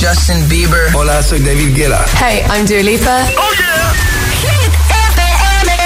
[0.00, 0.94] Justin Bieber.
[0.94, 2.04] Hola, soy David Guetta.
[2.20, 3.92] Hey, I'm Dua Oh yeah.
[4.40, 4.72] Hit
[5.14, 5.76] FM.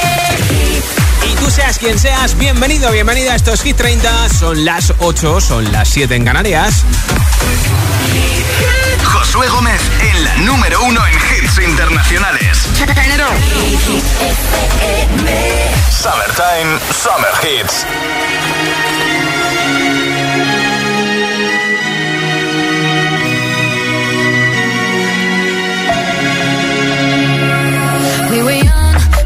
[1.31, 4.29] Y tú seas quien seas, bienvenido, bienvenida a estos Hit 30.
[4.29, 6.85] Son las 8, son las 7 en Canarias.
[9.03, 12.59] Josué Gómez en la número 1 en hits internacionales.
[15.91, 17.87] Summertime, Summer Hits.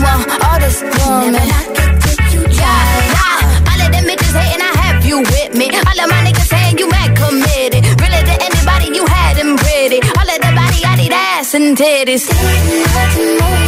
[0.00, 1.34] want all this woman.
[1.34, 1.90] And I can
[2.34, 3.70] you yeah.
[3.70, 5.66] All of them bitches hating, I have you with me.
[5.70, 7.82] All of my niggas saying you mad committed.
[8.02, 10.00] Really to anybody, you had them pretty.
[10.18, 10.38] All of
[10.84, 11.12] I need
[11.54, 12.28] and titties.
[12.28, 13.67] Didn't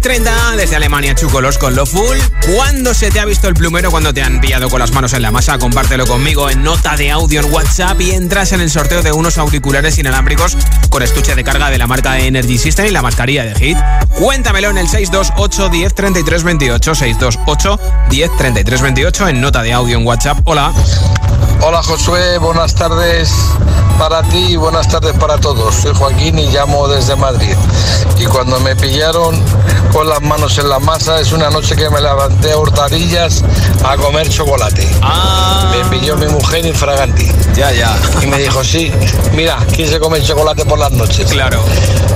[0.00, 2.16] 9 de Hit 30 desde Alemania, Chucolos con Lo Full.
[2.54, 3.90] ¿Cuándo se te ha visto el plumero?
[3.90, 5.58] cuando te han pillado con las manos en la masa?
[5.58, 9.38] Compártelo conmigo en nota de audio en WhatsApp y entras en el sorteo de unos
[9.38, 10.56] auriculares inalámbricos
[10.90, 13.78] con estuche de carga de la marca Energy System y la mascarilla de Hit.
[14.18, 16.94] Cuéntamelo en el 628 10 33 28.
[16.94, 20.38] 628 10 33 28 en nota de audio en WhatsApp.
[20.44, 20.72] Hola.
[21.60, 23.32] Hola Josué, buenas tardes
[23.98, 25.74] para ti y buenas tardes para todos.
[25.74, 27.56] Soy Joaquín y llamo desde Madrid.
[28.18, 29.42] Y cuando me pillaron
[29.92, 33.44] con las manos en la masa es una noche que me levanté a hurtadillas
[33.84, 34.88] a comer chocolate.
[35.02, 35.72] Ah.
[35.76, 37.30] Me pilló mi mujer infraganti.
[37.54, 37.96] Ya, ya.
[38.22, 38.92] Y me dijo, sí,
[39.34, 41.30] mira, ¿quién se come chocolate por las noches?
[41.30, 41.62] Claro.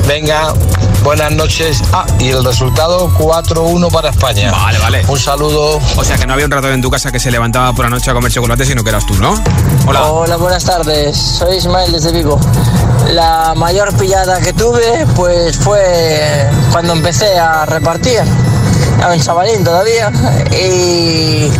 [0.06, 0.54] Venga,
[1.02, 1.82] buenas noches.
[1.92, 4.50] Ah, y el resultado 4-1 para España.
[4.52, 5.04] Vale, vale.
[5.08, 5.80] Un saludo.
[5.96, 7.90] O sea que no había un rato en tu casa que se levantaba por la
[7.90, 9.34] noche a comer chocolate, sino que eras tú, ¿no?
[9.86, 10.04] Hola.
[10.04, 11.16] Hola, buenas tardes.
[11.16, 12.38] Soy Ismael desde Vigo.
[13.08, 18.22] La mayor pillada que tuve, pues fue cuando empecé a repartir.
[18.98, 20.10] Era un chavalín todavía.
[20.52, 21.50] Y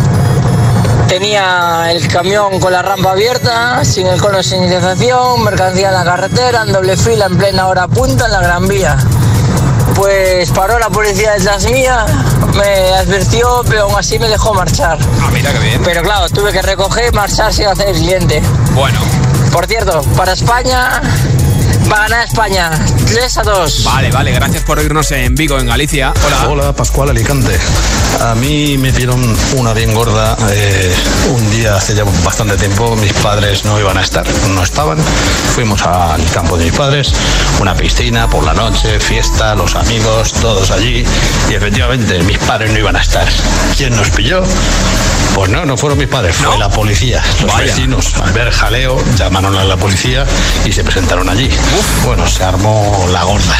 [1.08, 6.04] tenía el camión con la rampa abierta, sin el cono de señalización, mercancía en la
[6.04, 8.96] carretera, en doble fila, en plena hora punta, en la Gran Vía.
[10.02, 12.04] Pues paró la policía detrás mía,
[12.56, 14.98] me advirtió, pero aún así me dejó marchar.
[15.20, 15.80] Ah, mira qué bien.
[15.84, 18.42] Pero claro, tuve que recoger marchar sin hacer el cliente.
[18.74, 18.98] Bueno.
[19.52, 21.00] Por cierto, para España,
[21.90, 22.70] va a ganar España
[23.06, 23.84] 3 a 2.
[23.84, 26.12] Vale, vale, gracias por oírnos en Vigo, en Galicia.
[26.26, 26.48] Hola.
[26.48, 27.58] Hola, Pascual Alicante.
[28.20, 29.20] A mí me dieron
[29.56, 30.94] una bien gorda eh,
[31.30, 32.94] un día hace ya bastante tiempo.
[32.96, 34.98] Mis padres no iban a estar, no estaban.
[35.54, 37.12] Fuimos al campo de mis padres,
[37.60, 41.04] una piscina por la noche, fiesta, los amigos, todos allí.
[41.50, 43.26] Y efectivamente, mis padres no iban a estar.
[43.76, 44.42] ¿Quién nos pilló?
[45.34, 46.58] Pues no, no fueron mis padres, fue ¿No?
[46.58, 47.22] la policía.
[47.40, 47.64] Los Vaya.
[47.64, 50.26] vecinos, al ver jaleo, llamaron a la policía
[50.66, 51.48] y se presentaron allí.
[52.04, 53.58] Bueno, se armó la gorda.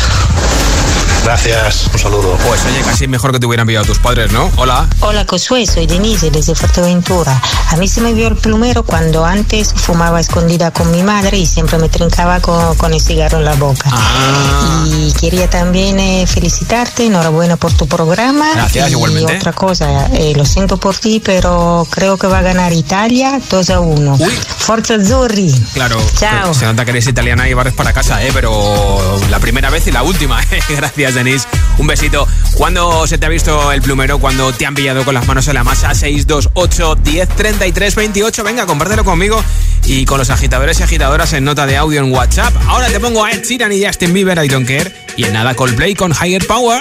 [1.25, 2.37] Gracias, un saludo.
[2.47, 4.51] Pues oye, casi mejor que te hubieran pillado tus padres, ¿no?
[4.57, 4.89] Hola.
[5.01, 7.41] Hola Josué, soy Denise desde Fuerteventura.
[7.71, 11.47] A mí se me vio el plumero cuando antes fumaba escondida con mi madre y
[11.47, 13.89] siempre me trincaba con, con el cigarro en la boca.
[13.93, 14.85] Ah.
[14.87, 18.51] Y quería también eh, felicitarte, enhorabuena por tu programa.
[18.55, 19.37] Gracias, y igualmente.
[19.37, 23.71] otra cosa, eh, lo siento por ti, pero creo que va a ganar Italia 2
[23.71, 24.17] a 1.
[24.19, 24.31] Uy.
[24.59, 25.53] Forza Azzurri.
[25.75, 26.01] Claro.
[26.19, 26.55] Chao.
[26.55, 28.31] Se nota que eres italiana y barres para casa, ¿eh?
[28.33, 30.61] Pero la primera vez y la última, ¿eh?
[30.69, 31.49] Gracias, Denise.
[31.79, 32.29] Un besito.
[32.55, 34.19] ¿Cuándo se te ha visto el plumero?
[34.19, 35.95] ¿Cuándo te han pillado con las manos en la masa?
[35.95, 38.45] 628 10 33 28.
[38.45, 39.43] Venga, compártelo conmigo
[39.85, 42.55] y con los agitadores y agitadoras en nota de audio en WhatsApp.
[42.69, 44.93] Ahora te pongo a Ed Sheeran y Justin Bieber, I don't care.
[45.17, 46.81] Y en nada, Coldplay con Higher Power.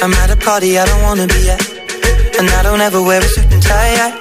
[0.00, 1.60] I'm at a party I don't wanna be at.
[2.38, 4.12] And I don't ever wear a suit and tie.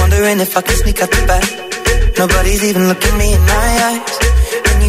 [0.00, 1.44] Wondering if I can sneak out the back.
[2.18, 4.33] Nobody's even looking me in my eyes.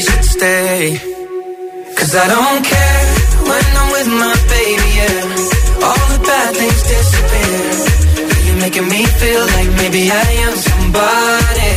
[0.00, 0.98] Should stay.
[1.96, 3.04] Cause I don't care
[3.48, 5.86] when I'm with my baby, yeah.
[5.86, 7.64] All the bad things disappear.
[8.46, 11.72] You're making me feel like maybe I am somebody.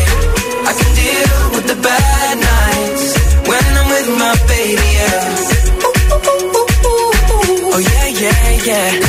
[0.70, 3.06] I can deal with the bad nights
[3.50, 5.28] when I'm with my baby, yeah.
[7.72, 9.09] Oh yeah, yeah, yeah.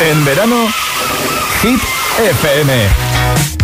[0.00, 0.68] En verano,
[1.62, 1.80] Hit
[2.18, 3.55] FM.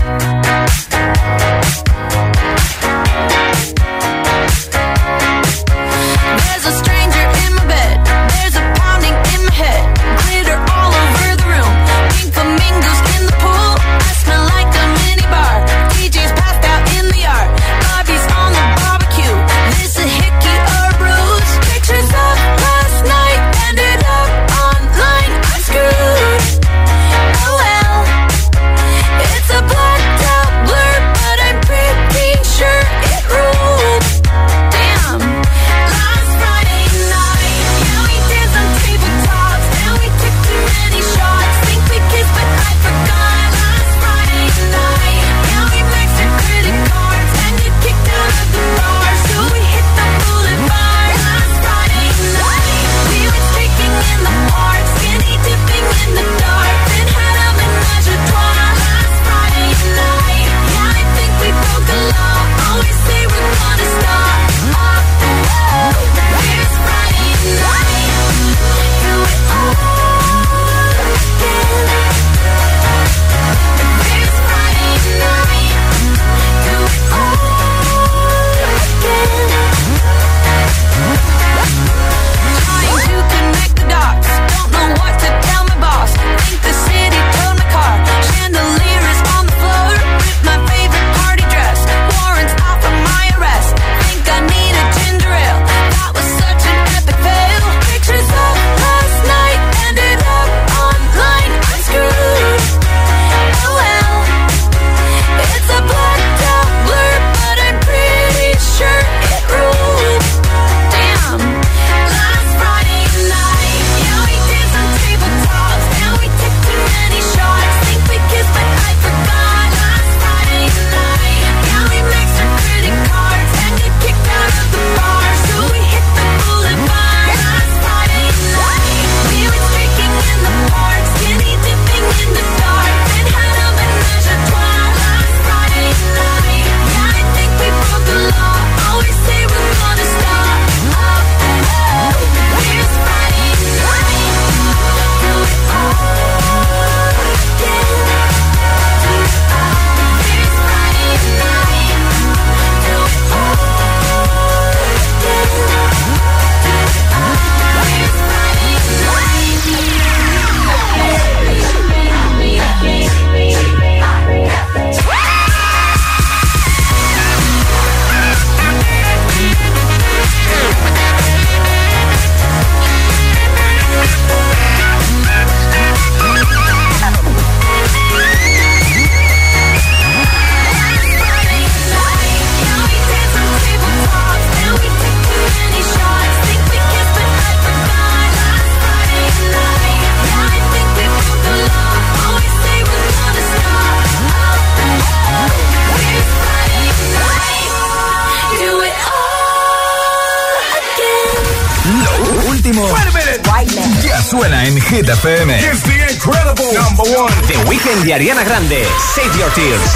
[205.23, 205.51] FM.
[205.51, 207.31] It's the incredible number one.
[207.47, 208.85] The Weekend y Ariana Grande.
[209.15, 209.95] Save your tears.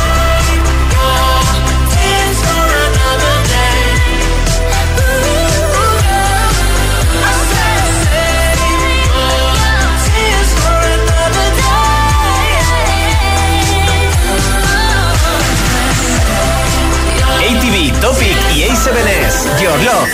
[17.43, 18.91] ATV, Topic y Ace
[19.61, 20.07] Your Love.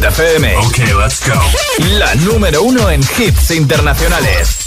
[0.00, 1.34] Let's go.
[1.98, 4.66] La número uno en hits internacionales.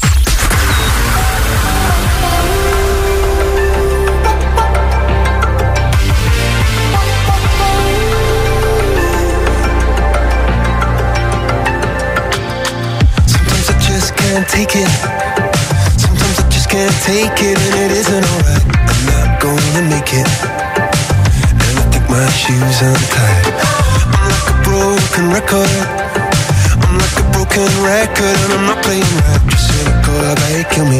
[13.25, 14.87] Sometimes I just can't take it.
[15.97, 18.65] Sometimes I just can't take it, and it isn't alright.
[18.87, 20.27] I'm not gonna make it.
[21.49, 23.32] And I think my shoes untied.
[25.23, 25.69] A broken record.
[26.83, 29.41] I'm like a broken record, and I'm not playing right.
[29.47, 30.99] Just cynical, I bet kill me.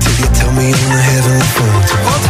[0.00, 2.29] Till you tell me on the heavenly phone.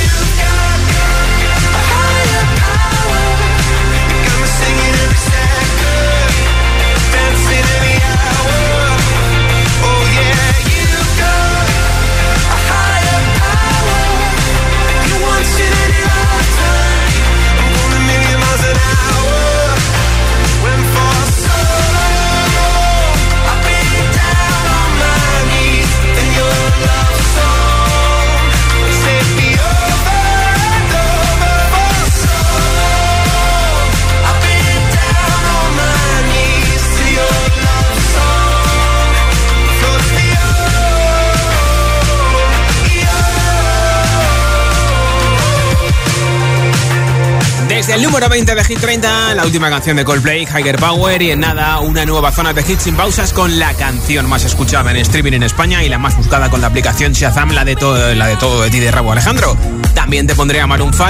[47.93, 51.41] El número 20 de Hit 30, la última canción de Coldplay, Higher Power, y en
[51.41, 55.33] nada, una nueva zona de hits sin pausas con la canción más escuchada en streaming
[55.33, 58.37] en España y la más buscada con la aplicación Shazam, la de todo, la de
[58.37, 59.57] todo de ti de Rabo Alejandro.
[59.93, 61.09] También te pondría Maroon 5,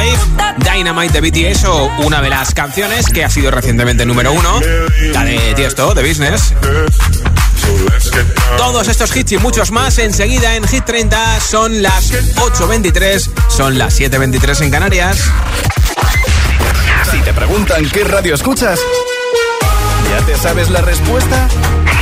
[0.57, 4.59] Dynamite de BTS o una de las canciones que ha sido recientemente número uno,
[5.13, 6.53] la de Tiesto, de Business.
[8.57, 13.99] Todos estos hits y muchos más enseguida en Hit 30 son las 8.23, son las
[13.99, 15.31] 7.23 en Canarias.
[17.11, 18.79] Si te preguntan qué radio escuchas,
[20.09, 21.47] ¿ya te sabes la respuesta?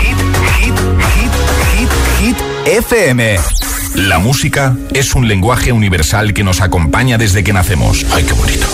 [0.01, 0.17] Hit,
[0.59, 0.75] hit,
[1.15, 1.31] hit,
[1.75, 3.37] hit, hit, FM.
[3.95, 8.05] La música es un lenguaje universal que nos acompaña desde que nacemos.
[8.13, 8.67] ¡Ay, qué bonito!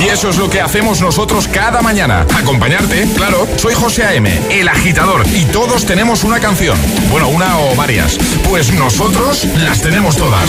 [0.00, 2.24] Y eso es lo que hacemos nosotros cada mañana.
[2.36, 3.48] Acompañarte, claro.
[3.56, 6.78] Soy José A.M., el agitador, y todos tenemos una canción.
[7.10, 8.18] Bueno, una o varias.
[8.48, 10.48] Pues nosotros las tenemos todas.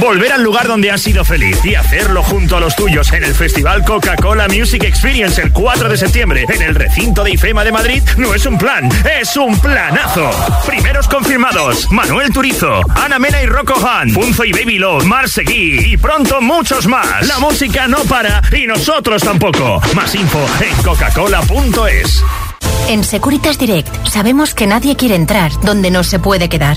[0.00, 3.34] Volver al lugar donde has sido feliz y hacerlo junto a los tuyos en el
[3.34, 8.02] Festival Coca-Cola Music Experience el 4 de septiembre en el recinto de IFEMA de Madrid
[8.18, 8.88] no es un plan,
[9.20, 10.30] es un planazo.
[10.66, 15.96] Primeros confirmados: Manuel Turizo, Ana Mena y Rocco Han, Punzo y Baby Love, Marsegui y
[15.96, 17.26] pronto muchos más.
[17.26, 19.80] La música no para y nosotros tampoco.
[19.94, 22.22] Más info en coca-cola.es.
[22.88, 26.76] En Securitas Direct sabemos que nadie quiere entrar donde no se puede quedar.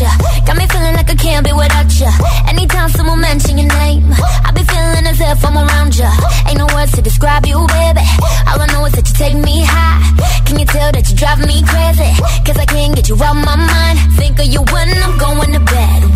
[0.00, 0.10] you.
[0.46, 2.10] Got me feeling like I can't be without you.
[2.48, 4.02] Anytime someone mention your name,
[4.44, 6.08] I be feeling as if I'm around you.
[6.48, 8.04] Ain't no words to describe you, baby.
[8.48, 10.00] All I know is that you take me high.
[10.46, 12.10] Can you tell that you drive me crazy?
[12.44, 13.98] Cause I can't get you out my mind.
[14.16, 16.09] Think of you when I'm going to bed.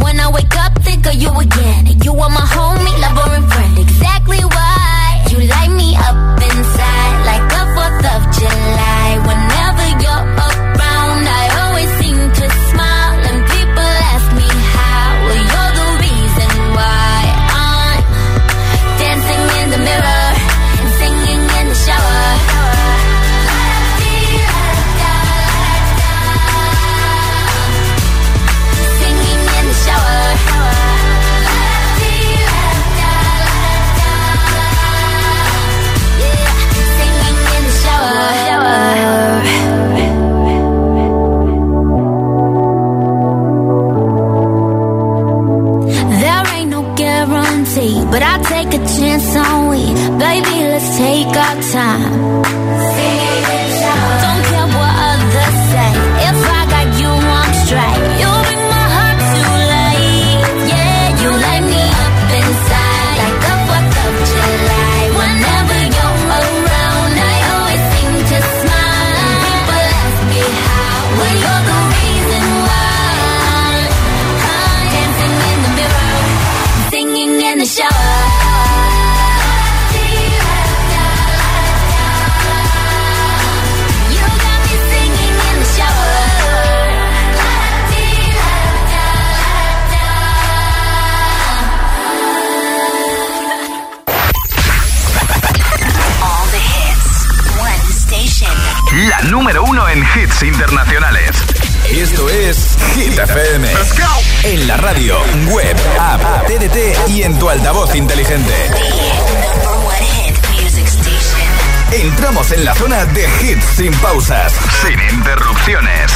[113.40, 116.12] Hits sin pausas, sin interrupciones.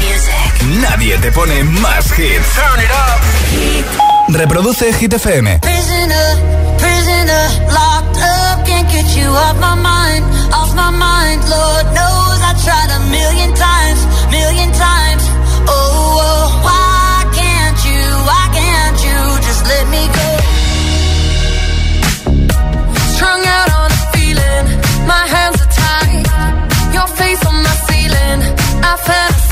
[0.00, 0.80] Music.
[0.80, 2.46] Nadie te pone más hits.
[4.28, 5.60] Reproduce Hit FM.
[5.60, 6.36] Prisoner,
[6.78, 11.42] prisoner, locked up, can't get you off my mind, off my mind.
[11.48, 15.22] Lord knows I tried a million times, million times.
[15.68, 16.81] Oh, oh, why
[28.94, 29.51] I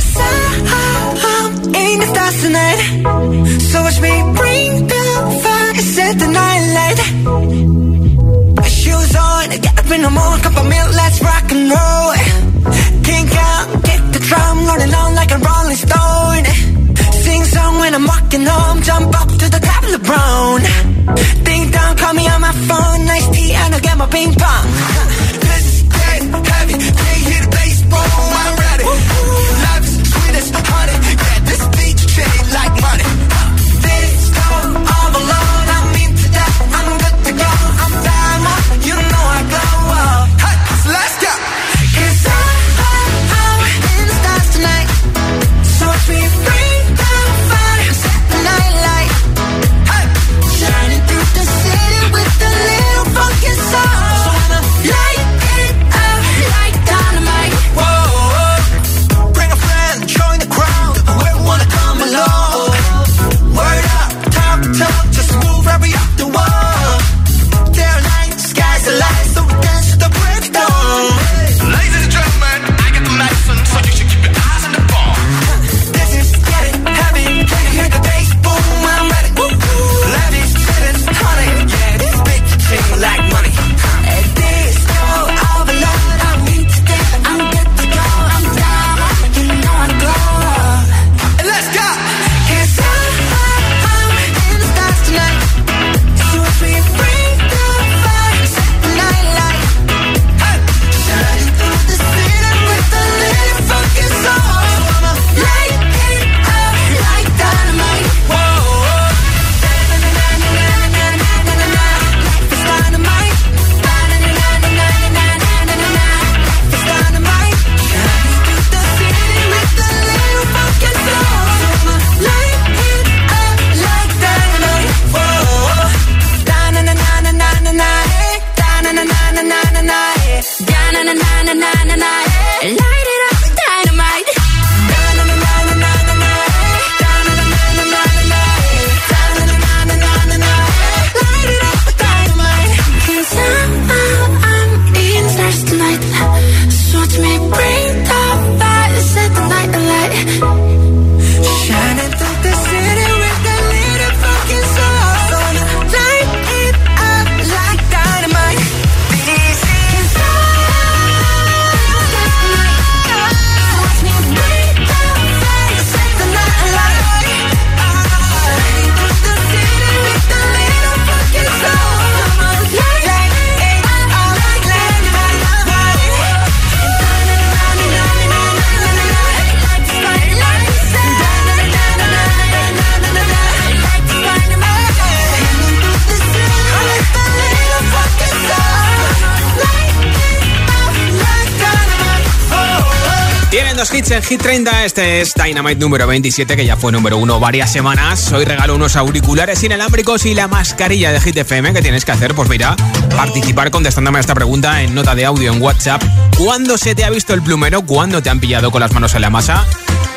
[194.21, 194.85] En Hit 30.
[194.85, 198.31] Este es Dynamite número 27, que ya fue número uno varias semanas.
[198.31, 201.73] Hoy regalo unos auriculares inalámbricos y la mascarilla de Hit FM.
[201.73, 202.35] ¿Qué tienes que hacer?
[202.35, 202.75] Pues mira,
[203.15, 206.03] participar contestándome a esta pregunta en nota de audio en WhatsApp.
[206.37, 207.81] ¿Cuándo se te ha visto el plumero?
[207.83, 209.65] ¿Cuándo te han pillado con las manos en la masa?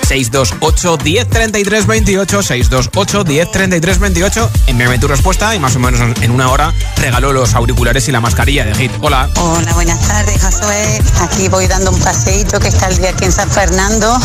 [0.04, 6.00] 628 10 33 28 628 10 33 28 envíame tu respuesta y más o menos
[6.20, 8.92] en una hora regalo los auriculares y la mascarilla de Hit.
[9.00, 9.28] Hola.
[9.36, 11.02] Hola, buenas tardes, Josué.
[11.20, 14.18] Aquí voy dando un paseíto que está el día aquí en San Fernando.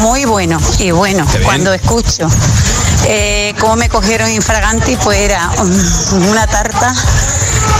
[0.00, 0.58] Muy bueno.
[0.78, 2.28] Y bueno, cuando escucho
[3.06, 5.50] eh, cómo me cogieron infraganti, pues era
[6.12, 6.94] una tarta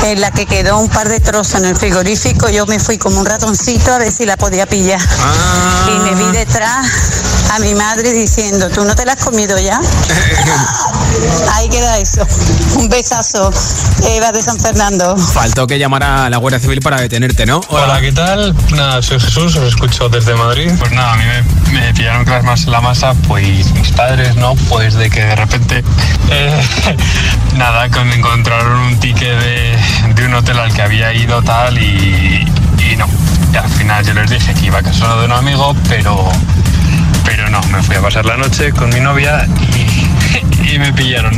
[0.04, 2.48] en la que quedó un par de trozos en el frigorífico.
[2.48, 5.00] Yo me fui como un ratoncito a ver si la podía pillar.
[5.88, 6.86] Y me vi detrás
[7.52, 9.78] a mi madre diciendo, ¿tú no te la has comido ya?
[11.52, 12.26] Ahí queda eso.
[12.76, 13.52] Un besazo,
[14.08, 15.18] Eva de San Fernando.
[15.18, 17.60] Faltó que llamara a la Guardia Civil para detenerte, ¿no?
[17.68, 18.56] Hola, ¿qué tal?
[18.70, 20.70] Nada, soy Jesús, os escucho desde Madrid.
[20.78, 24.54] Pues nada, a mí me, me pillaron con las la masa, pues mis padres, ¿no?
[24.70, 25.84] Pues de que de repente,
[26.30, 26.96] eh,
[27.56, 29.78] nada, que me encontraron un ticket de,
[30.14, 32.46] de un hotel al que había ido tal y,
[32.78, 33.06] y no.
[33.52, 36.32] Y al final yo les dije que iba a casa de un amigo, pero,
[37.34, 39.46] pero no, me fui a pasar la noche con mi novia
[40.70, 41.32] y, me pillaron.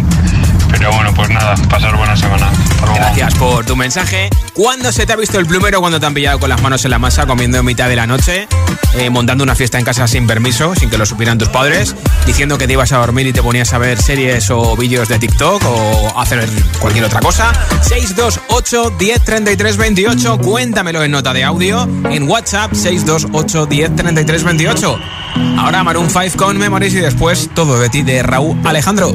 [0.77, 2.51] Pero bueno, pues nada, pasar buena semana.
[2.95, 4.29] Gracias por tu mensaje.
[4.53, 6.91] ¿Cuándo se te ha visto el plumero cuando te han pillado con las manos en
[6.91, 8.49] la masa comiendo en mitad de la noche,
[8.95, 11.95] eh, montando una fiesta en casa sin permiso, sin que lo supieran tus padres,
[12.27, 15.19] diciendo que te ibas a dormir y te ponías a ver series o vídeos de
[15.21, 16.49] TikTok o hacer
[16.81, 17.53] cualquier otra cosa?
[17.83, 20.39] 628 10 33 28.
[20.39, 24.99] Cuéntamelo en nota de audio en WhatsApp 628 10 33 28.
[25.57, 29.15] Ahora Maroon 5 con Memories y después todo de ti de Raúl Alejandro.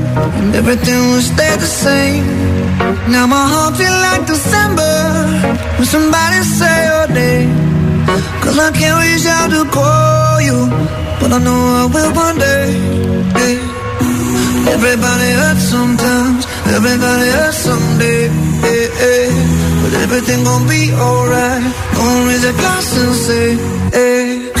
[0.17, 2.25] and everything will stay the same.
[3.11, 4.93] Now my heart feel like December
[5.77, 7.51] when somebody say your name.
[8.43, 10.59] Cause I can't reach out to call you,
[11.19, 12.67] but I know I will one day.
[14.75, 16.45] Everybody hurts sometimes,
[16.77, 18.29] everybody hurts someday.
[19.81, 21.63] But everything gon' be alright.
[21.95, 23.47] Gonna raise a glass and say,
[23.97, 24.60] hey.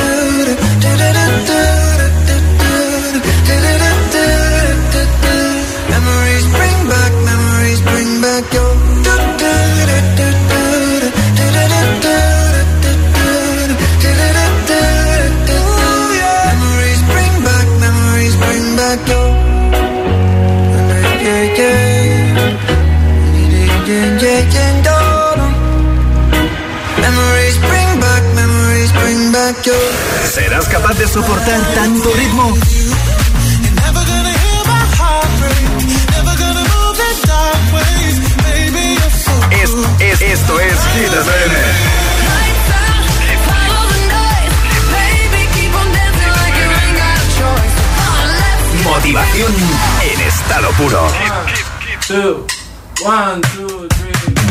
[30.71, 32.53] capaz de soportar tanto ritmo?
[39.51, 39.69] Es,
[39.99, 41.55] es, esto es Hit FM.
[48.83, 49.53] Motivación
[50.13, 51.07] en estado puro.
[52.07, 52.47] Two,
[53.05, 54.50] one, two, three.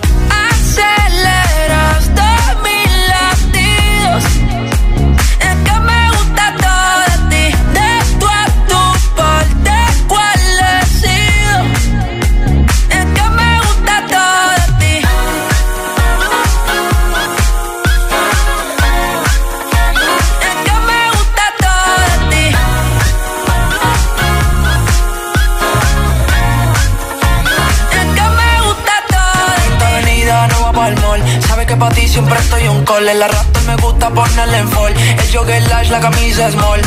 [31.81, 33.07] para ti siempre estoy un call.
[33.09, 34.93] El arrastre me gusta ponerle en fall.
[34.95, 36.79] El jogger lash, la camisa small.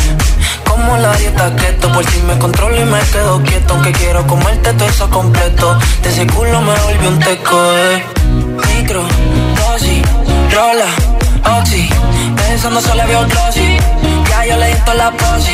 [0.68, 3.74] Como la dieta keto, por si me controlo y me quedo quieto.
[3.74, 5.76] Aunque quiero comerte todo eso completo.
[6.02, 8.04] De ese culo me volvió un teco, eh.
[8.68, 9.02] Micro,
[9.58, 10.02] dosis,
[10.52, 10.90] rola,
[11.58, 11.88] oxi.
[12.36, 13.76] Pensando solo veo glossy.
[14.30, 15.53] Ya yo le di toda la posi.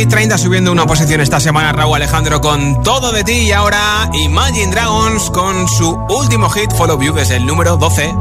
[0.00, 4.08] Hit 30 subiendo una posición esta semana Raúl Alejandro con Todo de ti y ahora
[4.14, 8.14] Imagine Dragons con su último hit Follow You que es el número 12.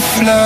[0.00, 0.37] flamme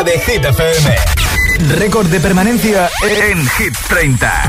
[0.00, 1.76] lista de Hit FM.
[1.76, 4.48] Récord de permanencia en Hit 30.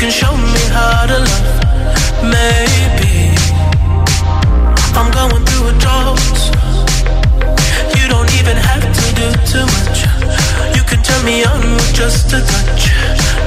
[0.00, 2.24] can show me how to love.
[2.24, 2.81] Maybe
[11.24, 13.41] me on with just a touch.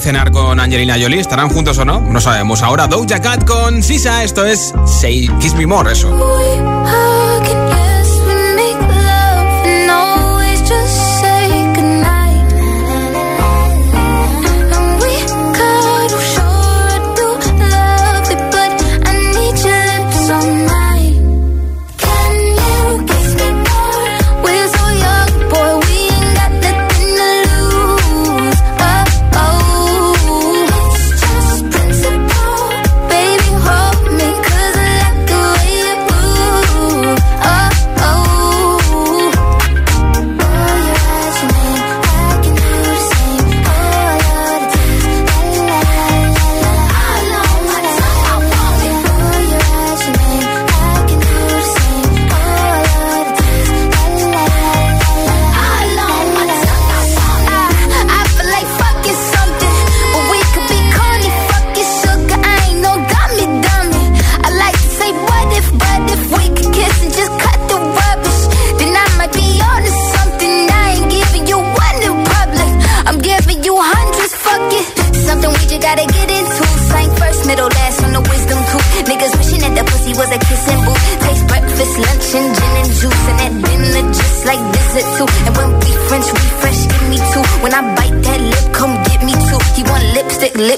[0.00, 1.20] cenar con Angelina Jolie.
[1.20, 2.00] ¿Estarán juntos o no?
[2.00, 2.62] No sabemos.
[2.62, 4.24] Ahora Doja Cat con Sisa.
[4.24, 6.10] Esto es Say Kiss Me More, eso.
[6.86, 7.40] Ah,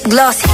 [0.08, 0.47] Glossy.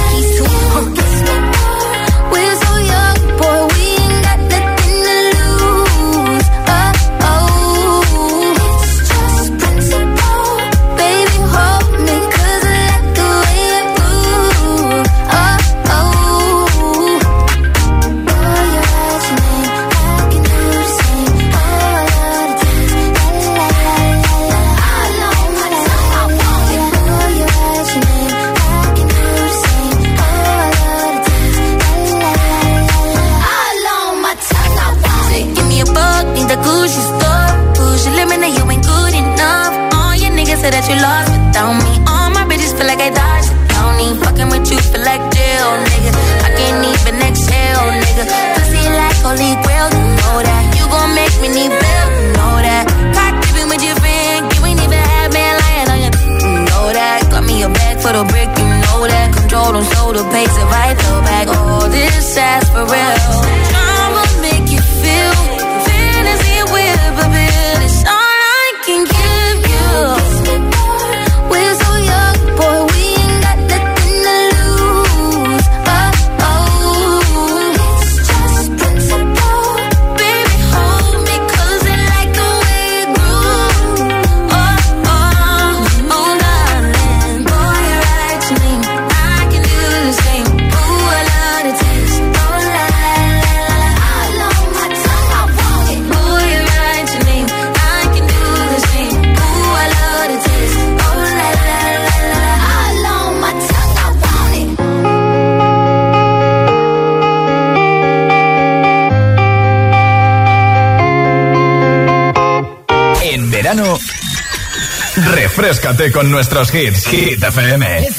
[115.65, 117.07] refrescate con nuestros hits.
[117.07, 118.05] Hit FM.
[118.05, 118.13] The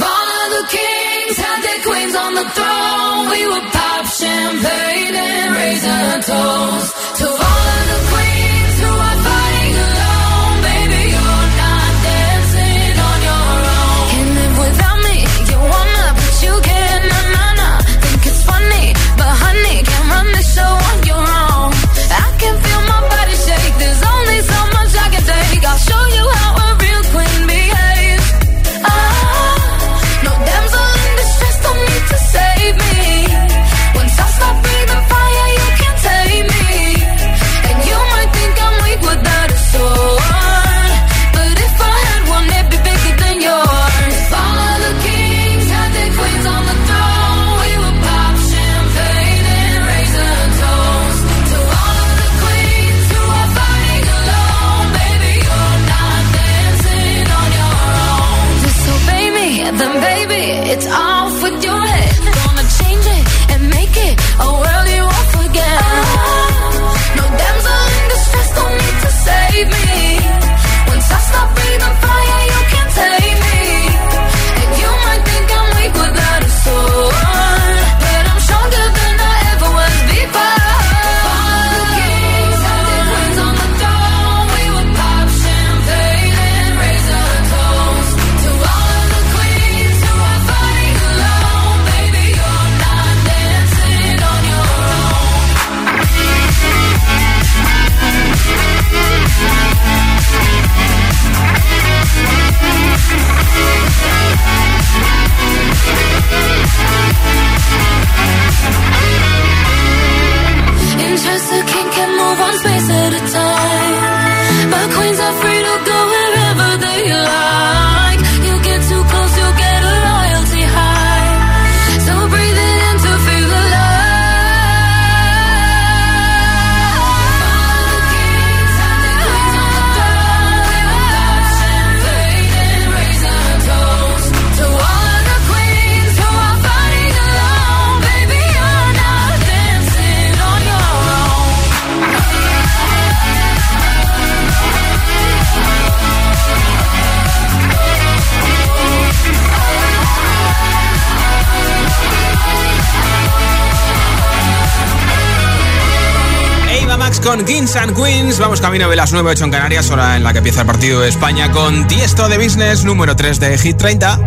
[157.45, 158.39] con and Queens.
[158.39, 161.01] Vamos camino de las 9, 8 en Canarias, hora en la que empieza el partido
[161.01, 164.19] de España con Tiesto de Business, número 3 de Hit 30.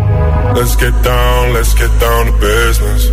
[0.56, 3.10] Let's get down, let's get down to business.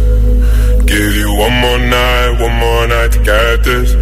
[0.86, 3.94] Give you one more night, one more night get this.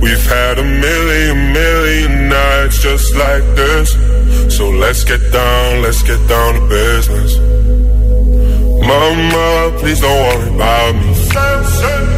[0.00, 3.94] We've had a million, million nights just like this.
[4.54, 7.38] So let's get down, let's get down to business.
[8.86, 12.17] Mama, please don't worry about me.